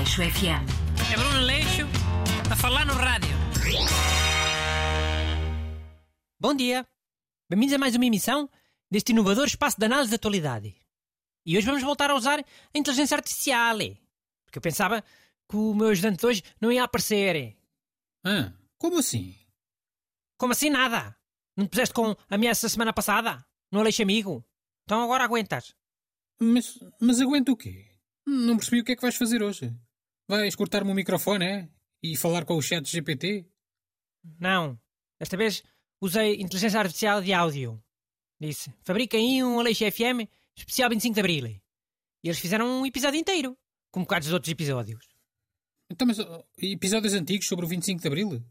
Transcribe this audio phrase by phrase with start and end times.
[0.00, 0.64] Aleixo FM.
[1.12, 1.82] É Bruno Leixo
[2.50, 3.36] a falar no rádio.
[6.40, 6.88] Bom dia.
[7.50, 8.48] Bem-vindos a mais uma emissão
[8.90, 10.74] deste inovador espaço de análise da atualidade.
[11.44, 13.76] E hoje vamos voltar a usar a inteligência artificial.
[14.46, 15.04] Porque eu pensava
[15.46, 17.54] que o meu ajudante de hoje não ia aparecer.
[18.24, 19.36] Ah, como assim?
[20.38, 21.14] Como assim nada?
[21.54, 23.44] Não te puseste com ameaça semana passada?
[23.70, 24.42] No Aleixo Amigo?
[24.84, 25.74] Então agora aguentas.
[26.40, 27.86] Mas, mas aguenta o quê?
[28.26, 29.70] Não percebi o que é que vais fazer hoje.
[30.30, 31.68] Vais cortar-me o microfone, é?
[32.00, 33.50] E falar com o chat GPT?
[34.38, 34.78] Não.
[35.18, 35.60] Desta vez
[36.00, 37.82] usei inteligência artificial de áudio.
[38.40, 41.46] Disse: fabriquem aí um Aleixo FM especial 25 de Abril.
[41.48, 41.60] E
[42.22, 43.58] eles fizeram um episódio inteiro,
[43.90, 45.04] como bocados dos outros episódios.
[45.90, 48.44] Então, mas oh, episódios antigos sobre o 25 de Abril?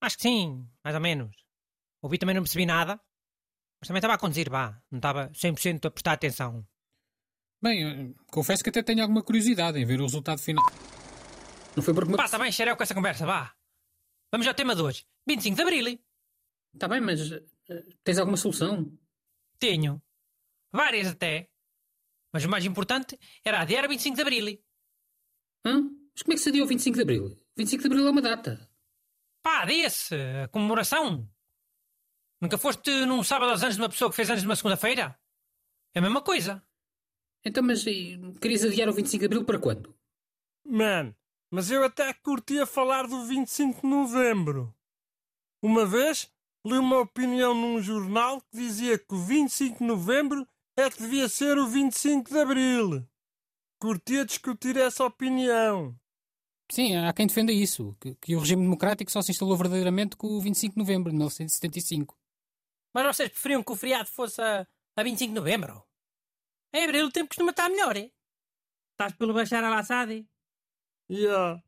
[0.00, 1.30] Acho que sim, mais ou menos.
[2.02, 3.00] Ouvi também não percebi nada,
[3.80, 4.82] mas também estava a conduzir, vá.
[4.90, 6.66] Não estava 100% a prestar atenção.
[7.62, 10.64] Bem, eh, confesso que até tenho alguma curiosidade em ver o resultado final.
[11.76, 12.16] Não foi porque me...
[12.16, 13.54] Pá, está bem, xereu com essa conversa, vá.
[14.30, 15.06] Vamos ao tema de hoje.
[15.26, 16.00] 25 de Abril.
[16.72, 17.42] Está bem, mas eh,
[18.02, 18.96] tens alguma solução?
[19.58, 20.02] Tenho.
[20.72, 21.50] Várias até.
[22.32, 24.58] Mas o mais importante era adiar o 25 de Abril.
[25.64, 25.82] Hã?
[26.12, 27.36] Mas como é que se adia o 25 de Abril?
[27.56, 28.68] 25 de Abril é uma data.
[29.42, 30.14] Pá, adia-se.
[30.42, 31.28] A comemoração.
[32.40, 35.18] Nunca foste num sábado aos anos de uma pessoa que fez anos numa segunda-feira?
[35.94, 36.62] É a mesma coisa.
[37.44, 39.94] Então, mas e, querias adiar o 25 de Abril para quando?
[40.66, 41.14] Man,
[41.54, 44.74] mas eu até curtia falar do 25 de Novembro.
[45.62, 46.28] Uma vez
[46.66, 50.44] li uma opinião num jornal que dizia que o 25 de Novembro
[50.76, 53.08] é que devia ser o 25 de Abril.
[53.80, 55.96] Curtia discutir essa opinião.
[56.72, 60.26] Sim, há quem defenda isso, que, que o regime democrático só se instalou verdadeiramente com
[60.26, 62.18] o 25 de Novembro de 1975.
[62.92, 64.66] Mas vocês preferiam que o feriado fosse a,
[64.96, 65.86] a 25 de Novembro?
[66.72, 68.10] Em Abril o tempo costuma estar melhor, é?
[68.90, 70.26] Estás pelo Bashar al-Assad?
[71.10, 71.62] Yeah.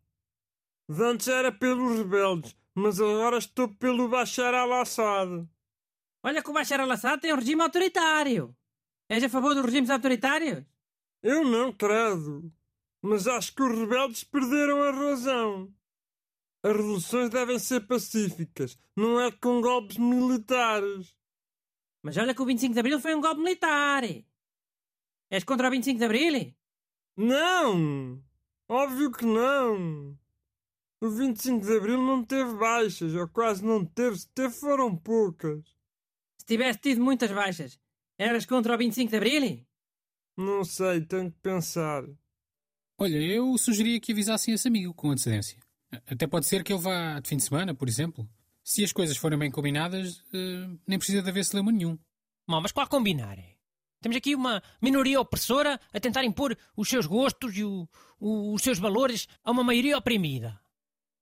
[0.88, 5.48] Antes era pelos rebeldes, mas agora estou pelo Bashar al-Assad.
[6.22, 8.56] Olha que o Bashar al-Assad tem um regime autoritário.
[9.08, 10.64] És a favor dos regimes autoritários?
[11.22, 12.52] Eu não, credo.
[13.02, 15.72] Mas acho que os rebeldes perderam a razão.
[16.62, 21.14] As revoluções devem ser pacíficas, não é com golpes militares.
[22.02, 24.02] Mas olha que o 25 de Abril foi um golpe militar.
[25.30, 26.54] És contra o 25 de Abril?
[27.16, 28.25] Não!
[28.68, 30.18] Óbvio que não!
[31.00, 35.62] O 25 de Abril não teve baixas, ou quase não teve, se teve foram poucas.
[36.38, 37.78] Se tivesse tido muitas baixas,
[38.18, 39.66] eras contra o 25 de Abril?
[40.36, 42.04] Não sei, tenho que pensar.
[42.98, 45.58] Olha, eu sugeria que avisassem esse amigo com antecedência.
[46.06, 48.28] Até pode ser que ele vá de fim de semana, por exemplo.
[48.64, 51.98] Se as coisas forem bem combinadas, eh, nem precisa de haver celema nenhum.
[52.48, 53.38] Bom, mas qual combinar?
[54.00, 57.88] Temos aqui uma minoria opressora a tentar impor os seus gostos e o-
[58.20, 60.60] o- os seus valores a uma maioria oprimida.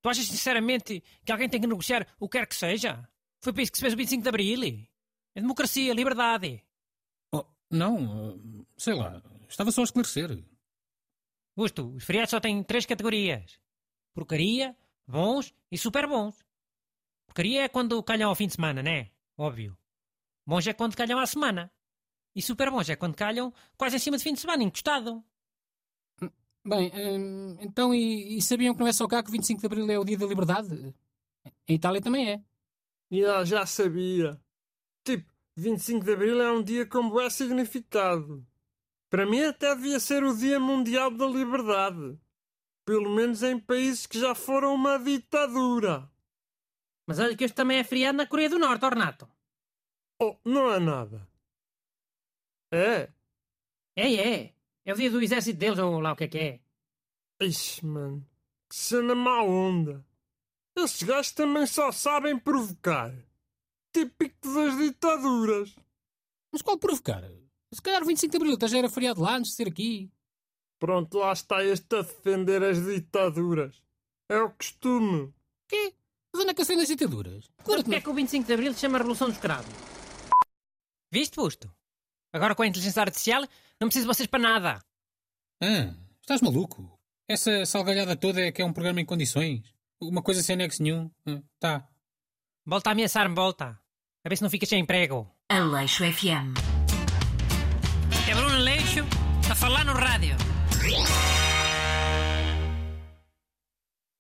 [0.03, 3.09] Tu achas sinceramente que alguém tem que negociar o que quer que seja?
[3.41, 4.87] Foi para isso que se fez o 25 de Abril?
[5.35, 6.63] É democracia, liberdade.
[7.33, 10.45] Oh, não, eh, sei lá, estava só a esclarecer.
[11.57, 13.59] Gusto, os feriados só têm três categorias:
[14.13, 14.77] porcaria,
[15.07, 16.37] bons e super bons.
[17.27, 19.11] Porcaria é quando calham ao fim de semana, né?
[19.39, 19.77] Óbvio.
[20.47, 21.73] Bons é quando calham à semana.
[22.35, 25.25] E super bons é quando calham quase em cima de fim de semana, encostado.
[26.67, 29.91] Bem, eh, então, e, e sabiam que não é só cá que 25 de Abril
[29.91, 30.95] é o dia da liberdade?
[31.69, 32.43] Em Itália também é.
[33.11, 34.41] Já, já sabia.
[35.05, 38.47] Tipo, 25 de Abril é um dia com bué significado.
[39.11, 42.19] Para mim até devia ser o Dia Mundial da Liberdade.
[42.85, 46.11] Pelo menos em países que já foram uma ditadura.
[47.07, 49.29] Mas olha que este também é feriado na Coreia do Norte, Ornato.
[50.21, 51.29] Oh, não é nada.
[52.75, 53.09] É?
[53.97, 54.55] É, é.
[54.85, 56.61] É o dia do exército deles, ou lá o que é que é.
[57.41, 58.27] Ixi, mano.
[58.69, 60.05] Que cena má onda.
[60.77, 63.15] Esses gajos também só sabem provocar.
[63.93, 65.77] Típico das ditaduras.
[66.53, 67.23] Mas qual provocar?
[67.73, 70.11] Se calhar o 25 de Abril até já era feriado lá antes de ser aqui.
[70.81, 73.83] Pronto, lá está este a defender as ditaduras.
[74.29, 75.33] É o costume.
[75.69, 75.95] Quê?
[76.33, 77.49] Mas onde é que nas ditaduras?
[77.63, 79.73] Claro que é que o 25 de Abril se chama Revolução dos Escravos?
[81.13, 81.73] Viste, Busto?
[82.35, 83.43] Agora com a inteligência artificial
[83.81, 84.85] não preciso de vocês para nada.
[85.63, 86.99] Ah, estás maluco?
[87.29, 89.63] Essa salgalhada toda é que é um programa em condições?
[90.03, 91.09] Uma coisa sem nexo nenhum?
[91.25, 91.89] Ah, tá.
[92.67, 93.79] Volta a ameaçar-me, volta.
[94.25, 95.31] A ver se não ficas sem emprego.
[95.49, 96.59] Aleixo FM.
[98.29, 99.05] É Bruno Leixo
[99.49, 100.37] a falar no rádio.